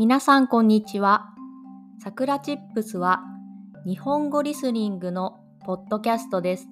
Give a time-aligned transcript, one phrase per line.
[0.00, 1.26] 皆さんこんにちは。
[2.02, 3.20] さくらチップスは
[3.84, 6.68] 日本語リスニングのポッドキャストです。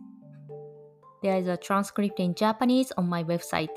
[1.22, 3.68] There is a transcript in Japanese on my website.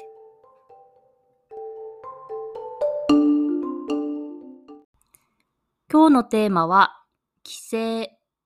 [5.92, 7.04] 今日のテーマは
[7.44, 7.78] 帰省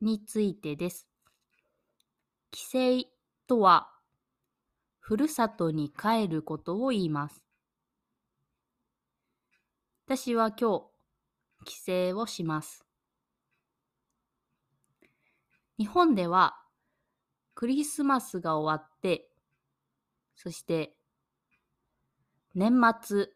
[0.02, 1.08] についてです。
[2.50, 3.10] 帰省
[3.46, 3.92] とは
[4.98, 7.44] ふるさとに帰ることを言います。
[10.08, 10.95] 私は今日、
[11.66, 12.86] 帰省をします。
[15.78, 16.56] 日本では
[17.54, 19.28] クリスマスが終わって、
[20.36, 20.96] そして
[22.54, 23.28] 年末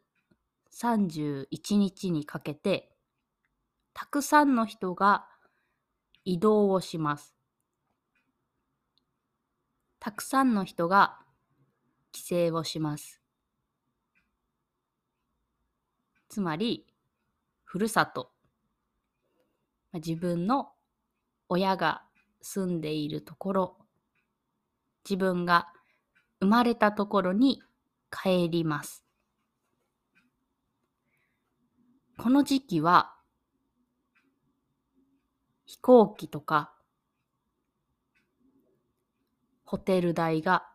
[0.72, 2.96] 31日にかけて、
[3.94, 5.28] たくさんの人が
[6.24, 7.36] 移動をします。
[10.00, 11.20] たくさんの人が
[12.12, 13.22] 帰省をします。
[16.30, 16.86] つまり、
[17.72, 18.32] ふるさと。
[19.94, 20.72] 自分の
[21.50, 22.02] 親が
[22.42, 23.78] 住んでいるところ、
[25.08, 25.68] 自分が
[26.40, 27.62] 生まれたところに
[28.10, 29.06] 帰ります。
[32.18, 33.14] この時期は、
[35.68, 36.74] 飛行機とか、
[39.64, 40.68] ホテル代が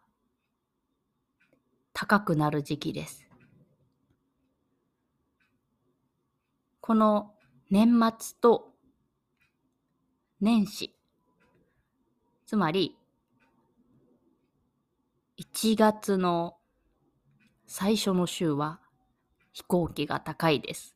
[1.92, 3.23] 高くなる時期です。
[6.86, 7.32] この
[7.70, 8.74] 年末と
[10.42, 10.94] 年始、
[12.44, 12.94] つまり
[15.38, 16.58] 1月の
[17.66, 18.80] 最初の週は
[19.54, 20.94] 飛行機が高いです。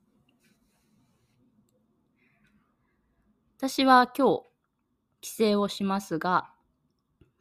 [3.56, 4.42] 私は今日
[5.22, 6.50] 帰省をしますが、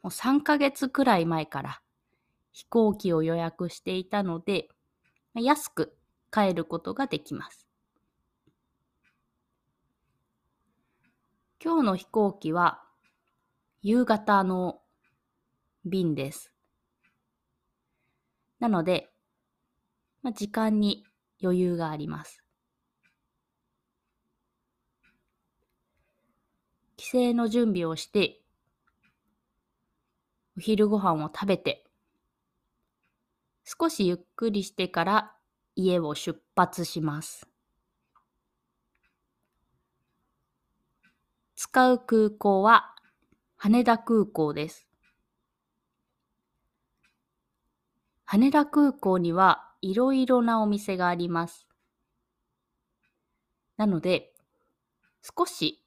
[0.02, 1.82] もう3ヶ月くらい前から
[2.52, 4.68] 飛行機を予約していたので、
[5.34, 5.98] 安く
[6.32, 7.67] 帰ることができます。
[11.60, 12.80] 今日の飛行機は
[13.82, 14.80] 夕方の
[15.84, 16.52] 便です。
[18.60, 19.10] なので、
[20.22, 21.02] まあ、時間に
[21.42, 22.44] 余裕があります。
[26.96, 28.40] 帰省の準備をして、
[30.56, 31.84] お昼ご飯を食べて、
[33.64, 35.32] 少しゆっくりしてから
[35.74, 37.48] 家を出発します。
[41.60, 42.94] 使う空港は
[43.56, 44.86] 羽田空港です。
[48.24, 51.66] 羽田空港にはいろいろなお店があります。
[53.76, 54.32] なので、
[55.20, 55.82] 少し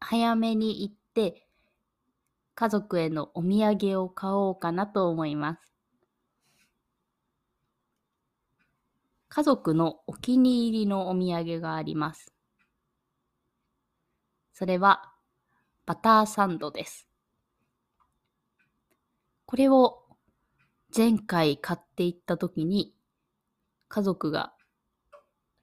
[0.00, 1.46] 早めに行って、
[2.56, 5.72] 家族へのお土産を買おうかなと思います。
[9.28, 12.33] 家族のお気に入りのお土産があります。
[14.54, 15.12] それは
[15.84, 17.08] バターサンドです。
[19.46, 20.04] これを
[20.96, 22.94] 前回買っていった時に
[23.88, 24.54] 家族が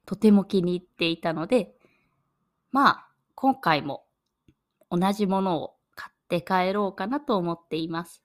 [0.04, 1.74] とても気に入っていたので、
[2.70, 4.04] まあ今回も
[4.90, 8.22] 同じものを買って帰ろうかなと思っています。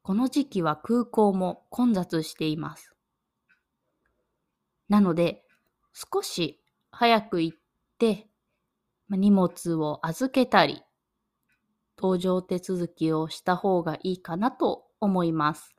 [0.00, 2.90] この時期は空港も混雑しています。
[4.88, 5.44] なので
[5.92, 6.63] 少し
[6.96, 7.58] 早く行っ
[7.98, 8.28] て、
[9.10, 10.82] 荷物を預けたり、
[11.96, 15.74] 搭乗手続きをした方がいいかなと思います。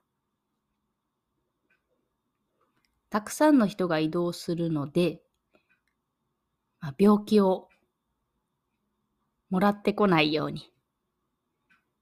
[3.09, 5.22] たくさんの人が移動するので、
[6.81, 7.70] まあ、病気を
[9.50, 10.70] もらってこないように、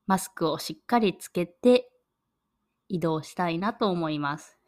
[0.07, 1.91] マスクをしっかりつけて
[2.89, 4.62] 移動したいなと思います。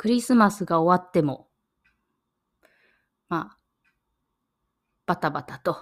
[0.00, 1.46] クリスマスが終わっても、
[3.28, 3.58] まあ、
[5.04, 5.76] バタバタと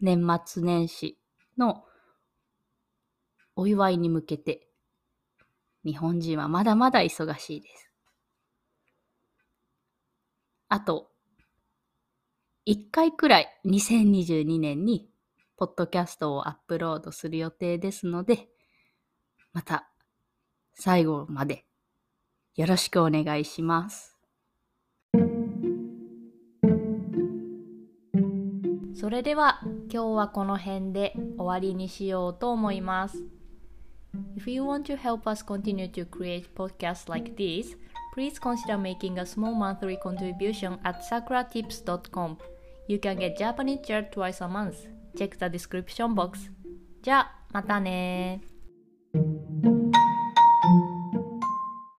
[0.00, 1.20] 年末年始
[1.56, 1.84] の
[3.54, 4.66] お祝いに向けて、
[5.84, 7.92] 日本人はまだまだ忙しいです。
[10.68, 11.12] あと、
[12.66, 15.08] 1回くらい2022年に
[15.56, 18.48] ポッドキャストをアップロードする予定ですので、
[19.52, 19.88] また
[20.74, 21.64] 最後まで
[22.56, 24.16] よろしくお願いします。
[28.94, 29.60] それでは
[29.92, 33.22] 今日はこの辺で終わりにしようと思います。
[34.36, 37.76] If you want to help us continue to create podcasts like this,
[38.14, 42.38] please consider making a small monthly contribution at sakuratips.com.
[42.86, 44.76] You can get Japanese chair twice a month.
[45.16, 46.50] Check the description box.
[47.02, 48.53] じゃあ、またね